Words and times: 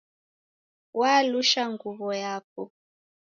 Walusha 0.99 1.63
nguw'o 1.71 2.09
yapo 2.23 2.61